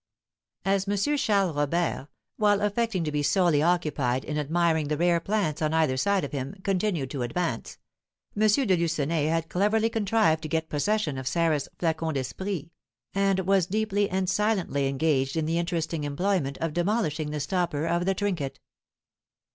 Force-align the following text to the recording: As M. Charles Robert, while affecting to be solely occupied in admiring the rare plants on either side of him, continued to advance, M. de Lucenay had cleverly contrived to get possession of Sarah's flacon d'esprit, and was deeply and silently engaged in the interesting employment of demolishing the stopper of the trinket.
As 0.65 0.87
M. 0.89 0.97
Charles 1.15 1.55
Robert, 1.55 2.07
while 2.37 2.61
affecting 2.63 3.03
to 3.03 3.11
be 3.11 3.21
solely 3.21 3.61
occupied 3.61 4.25
in 4.25 4.35
admiring 4.39 4.87
the 4.87 4.97
rare 4.97 5.19
plants 5.19 5.61
on 5.61 5.75
either 5.75 5.95
side 5.95 6.23
of 6.23 6.31
him, 6.31 6.55
continued 6.63 7.11
to 7.11 7.21
advance, 7.21 7.77
M. 8.35 8.41
de 8.49 8.75
Lucenay 8.77 9.25
had 9.25 9.47
cleverly 9.47 9.91
contrived 9.91 10.41
to 10.41 10.47
get 10.49 10.69
possession 10.69 11.19
of 11.19 11.27
Sarah's 11.27 11.69
flacon 11.77 12.15
d'esprit, 12.15 12.71
and 13.13 13.41
was 13.41 13.67
deeply 13.67 14.09
and 14.09 14.27
silently 14.27 14.87
engaged 14.87 15.37
in 15.37 15.45
the 15.45 15.59
interesting 15.59 16.03
employment 16.03 16.57
of 16.57 16.73
demolishing 16.73 17.29
the 17.29 17.39
stopper 17.39 17.85
of 17.85 18.07
the 18.07 18.15
trinket. 18.15 18.59